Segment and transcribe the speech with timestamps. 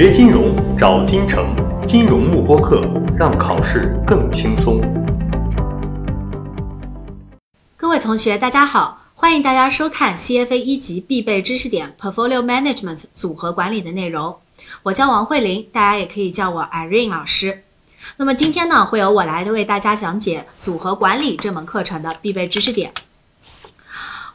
[0.00, 1.52] 学金融找金城，
[1.84, 2.80] 金融慕播课，
[3.18, 4.80] 让考试更轻松。
[7.76, 14.36] 各位同学，大家好，欢迎大家收看 CFA 一级必备知识点 Portfolio Management 组合管理的内容。
[14.84, 17.64] 我叫王慧玲，大家也可以叫我 Irene 老师。
[18.18, 22.92] 那么今天呢，会由我来为大家讲解组合管理这门课程的必备知识点。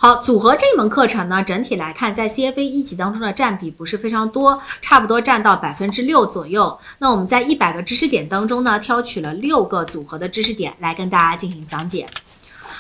[0.04, 6.78] 好，组合这门课程呢，整体来看，在 CFA 一级当中的占比不是非常多，差不多占到百分之六左右。
[6.98, 12.06] 那我们在一百个知识点当中呢，挑取了六个组合的知识点来跟大家进行讲解。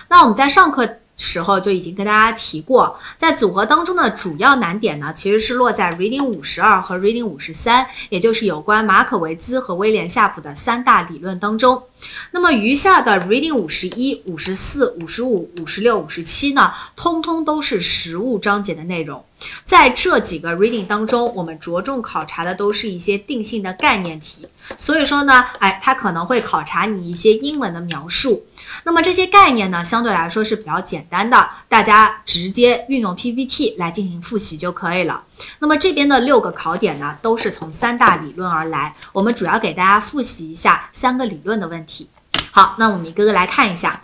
[0.09, 0.97] 那我们在上课。
[1.15, 11.83] 时候就已经跟大家提过，在组合当中的主要难点呢，其实是落在 Reading 五十二和 Reading 五十三，也就是有关马可维兹和威廉夏普的三大理论当中。
[12.31, 19.23] 那么余下的 Reading 五十一、五十四、五十五、五十六、五十七呢，通通都是实物章节的内容。
[19.63, 24.41] 在这几个 Reading 当中，我们着重考察的都是一些定性的概念题。
[24.77, 28.45] 所以说呢，哎，它可能会考察你一些英文的描述。
[28.85, 35.23] 那么这些概念呢，相对来说是比较简单的，大家直接运用 PPT 来进行复习就可以了。
[35.59, 42.09] 那么这边的六个考点呢，都是从三大理论而来，我们主要给大家复习一下三个理论的问题。
[42.51, 44.01] 好，那我们一个个来看一下。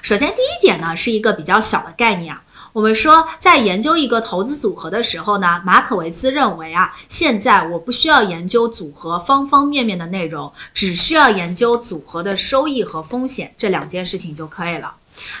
[0.00, 2.41] 首先第一点呢，是一个比较小的概念啊。
[2.72, 14.94] 我们说，在研究一个投资组合的时候呢，马可维兹认为啊，现在我不需要研究组合方方面面的内容，只需要研究组合的收益和风险这两件事情就可以了。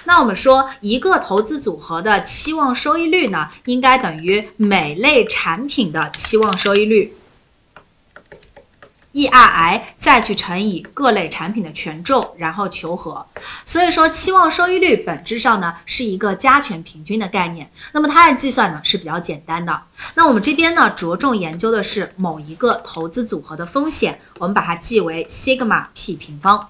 [0.04, 7.14] 那我们说，一个投资组合的期望收益率呢，应该等于每类产品的期望收益率。
[9.12, 13.26] ERI 再去乘以各类产品的权重，然后求和。
[13.64, 17.70] 所以说，期望收益率本质上呢是一个加权平均的概念。
[17.92, 19.82] 那么它的计算呢是比较简单的。
[20.14, 26.68] 那我们这边呢着重研究的是某一个投资组合的风险，我们把它记为 sigma p 平方。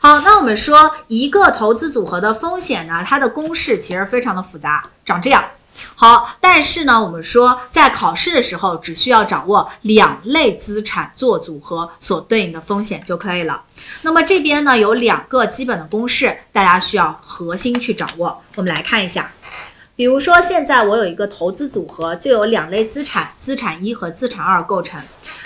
[0.00, 5.44] 好，那我们说一个投资组合的风险呢，它的公式其实非常的复杂，长这样。
[5.94, 13.62] 好，但是呢，我们说在考试的时候，只需要掌握两类资产做组合所对应的风险就可以了。
[14.02, 18.42] 那么这边呢有两个基本的公式，大家需要核心去掌握。
[18.56, 19.30] 我们来看一下，
[19.96, 25.00] 比如说现在我有一个投资组合，就有两类资产，资产一和资产二构成。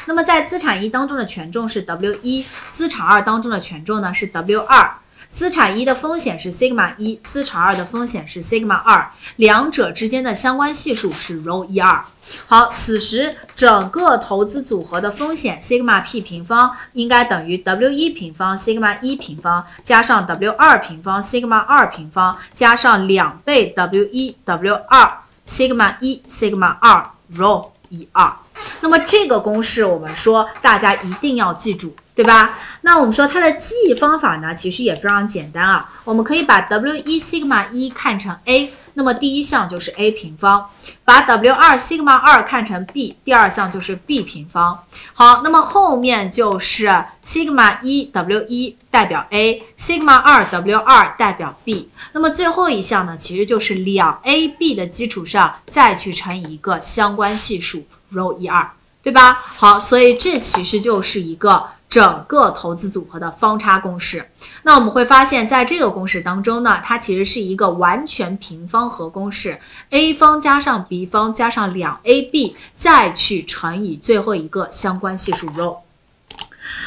[0.06, 4.90] 那么在资产一当中的权重是 W 一，资产二当中的权重呢是 W 二。
[5.30, 12.02] 资产一的风险是 sigma 一，资产二的风险是 sigma 二，两者之间的相关系数是 rho 一二。
[12.46, 25.20] 好，此时整个投资组合的风险 sigma p 平方应该等于 W 一平方 sigma 一平方加上 W 二平方 sigma 二平方加上两倍 W 一 W 二
[25.46, 28.32] sigma 一 sigma 二 rho 一二。
[28.80, 31.94] 那么这个公式我们说大家一定要记住。
[32.18, 32.58] 对吧？
[32.80, 35.88] 那我们说它的记忆方法呢，其实也非常简单啊。
[36.02, 40.64] 我们可以把 W 一 sigma 一看成 a，那么第一项就是 a 平方；
[41.04, 44.76] 把 W 二 sigma 二看成 b，第二项就是 b 平方。
[45.14, 46.92] 好，那么后面就是
[47.24, 51.88] sigma 一 W 一代表 a，sigma 二 W 二代表 b。
[52.14, 58.68] 那么最后一项呢，其实就是两 a b 的基础上再去乘以一个相关系数 rho 一二，
[59.04, 59.44] 对吧？
[59.46, 61.64] 好，所以这其实就是一个。
[61.98, 64.24] 整个投资组合的方差公式，
[64.62, 69.58] 那我们会发现，在这个公式当中呢，它其实是一个完全平方和公式
[69.90, 75.87] ，a 方加上 b 方加上两 ab，再去乘以最后一个相关系数 rho。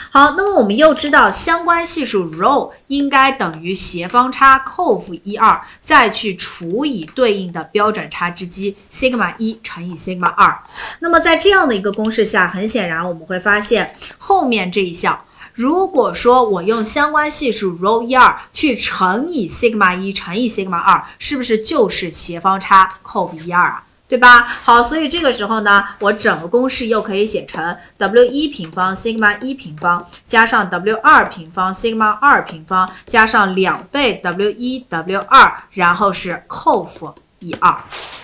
[0.10, 10.62] 好，那么我们又知道相关系数 rho 应该等于斜方差扣负一二，再去除以对应的标准差之积 sigma 一乘以 sigma 二。
[11.00, 23.84] 那么在这样的一个公式下，很显然我们会发现后面这一项，如果说我用相关系数 rho 一二去乘以 sigma 一乘以 sigma 二，是不是就是斜方差扣负一二啊？
[24.12, 24.42] 对吧？
[24.42, 37.74] 好，所以这个时候呢，我整个公式又可以写成 W 一平方 sigma 一平方加上 W 二平方 sigma 二平方加上两倍 W 一 W 二，然后是扣负一二。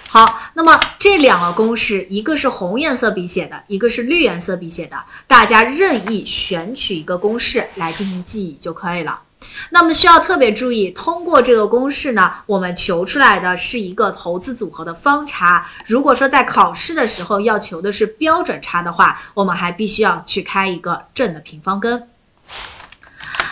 [0.09, 9.21] 好，那么这两个公式，一个是红颜色笔写的，一个是绿颜色笔写的，大家任意选取一个公式来进行记忆就可以了。
[9.69, 15.67] 那么需要特别注意，通过这个公式呢，我们求出来的是一个投资组合的方差。
[15.85, 22.07] 如果说在考试的时候要求的是标准差的话，我们还必须要去开一个正的平方根。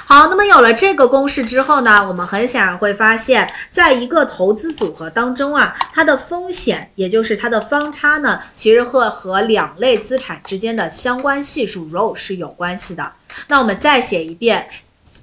[0.07, 13.13] 好，那么有了这个公式之后呢，我们很显然会发现，在一个投资组合当中啊，它的风险，也就是它的方差呢，其实会和两类资产之间的相关系数 rho 是有关系的。
[13.47, 14.69] 那我们再写一遍，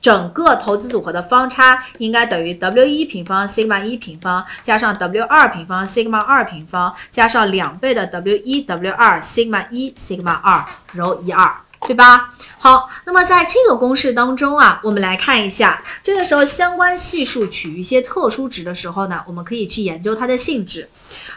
[0.03, 9.91] 整个投资组合的方差应该等于 W 一平方 sigma 一平方加上 W 二平方 sigma 二平方加上两倍的 W 一 W 二 sigma 一
[9.93, 10.63] sigma 二
[10.95, 11.55] rho 一二。
[11.85, 12.33] 对吧？
[12.61, 20.89] 好，那么在这个公式当中啊，我们来看一下，这个时候相关系数取一些特殊值的时候呢，我们可以去研究它的性质。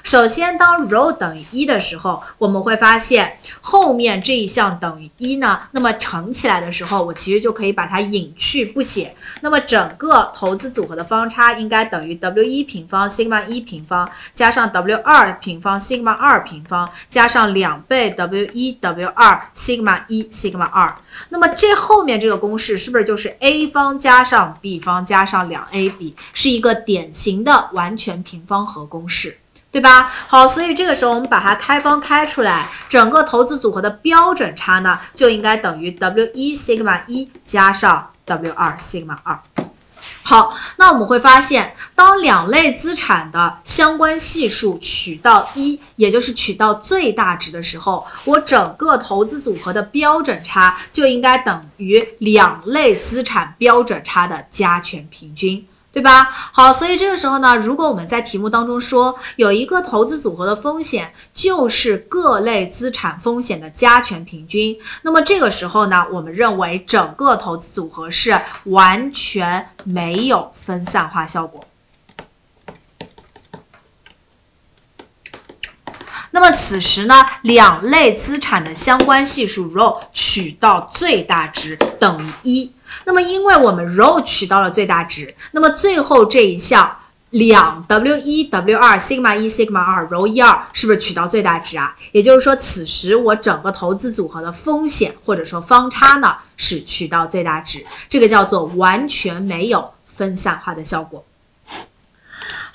[0.06, 9.16] 首先，当 rho 等于一的时候，我们会发现后面这一项等于一呢，那么乘起来的时候，我其实就可以把它隐去不写。
[9.42, 20.70] 那么整个投资组合的方差应该等于 W 一平方 sigma 一平方加上 W 二平方 sigma 二平方加上两倍 W 一 W 二 sigma 一 sigma
[20.70, 20.94] 二。
[21.30, 29.40] 那么这后面这个公式是不是就是 a 方加上 b 方加上两 ab，是一个典型的完全平方和公式？
[29.76, 30.10] 对吧？
[30.30, 39.38] 好，所以这个时候我们把它开方开出来，整个投资组合的标准差呢，就应该等于 W 一 sigma 一加上 W 二 sigma 二。
[40.24, 55.68] 好，那我们会发现，当两类资产的相关系数取到一，也就是取到最大值的时候，我整个投资组合的标准差就应该等于两类资产标准差的加权平均。
[55.96, 56.30] 对吧？
[56.52, 71.64] 好，所以这个时候呢，如果我们在题目当中说有一个投资组合的风险就是各类资产风险的加权平均，那么这个时候呢，我们认为整个投资组合是完全没有分散化效果。
[76.32, 82.75] 那么此时呢，两类资产的相关系数 rho 取到最大值等于一。
[83.06, 86.98] 那么，因为我们 rho 取到了最大值，那么最后这一项
[87.32, 91.96] 两 W 一 W 二 sigma 一 sigma 二 rho 一二是不是取到最大值啊？
[92.12, 101.26] 也就是说，此时我整个投资组合的风险或者说方差呢是取到最大值，这个叫做完全没有分散化的效果。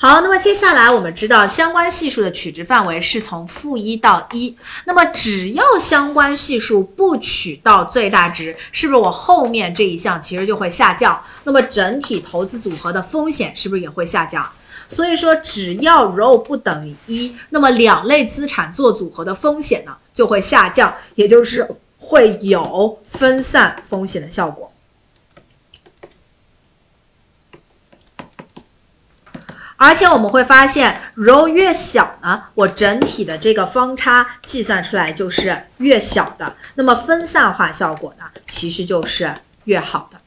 [0.03, 4.57] 好，那么接下来我们知道相关系数的取值范围是从负一到一。
[4.87, 11.23] 那么只要相关系数不取到最大值，是不是我后面这一项其实就会下降？
[11.45, 14.51] 那么整体投资组合的风险是不是也会下降？
[14.89, 21.69] 所以说，只要 rho 不等于一，那么两类资产做组合的风险呢就会下降，也就是
[21.99, 24.70] 会有分散风险的效果。
[29.83, 39.33] 而且我们会发现，rho 越小呢，我整体的这个方差计算出来就是越小的，那么分散化效果呢，其实就是
[39.65, 40.19] 越好的。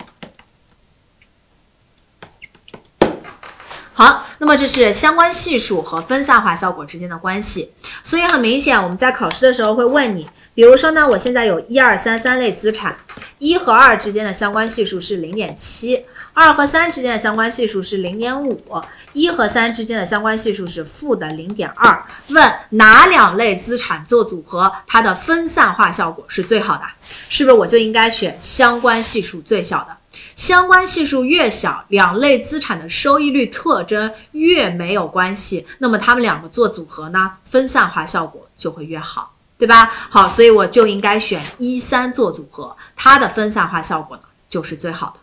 [3.94, 7.76] 好，那么这是相关系数和分散化效果之间的关系。
[8.02, 12.98] 所以很明显，我们在考试的时候会问你，比如说呢，我现在有一二三三类资产，
[13.38, 16.06] 一和二之间的相关系数是零点七。
[16.34, 18.82] 二和三之间的相关系数是零点五，
[19.14, 22.04] 一和三之间的相关系数是负的零点二。
[22.30, 26.84] 问哪两类资产做组合，它的分散化效果是最好的？
[27.30, 29.96] 是不是我就应该选相关系数最小的？
[30.36, 39.92] 相关系数越小，两类资产的收益率特征越没有关系，那么它们两个做组合呢，分散化效果就会越好，对吧？
[40.10, 45.23] 好，所以我就应该选一三做组合，它的分散化效果呢就是最好的。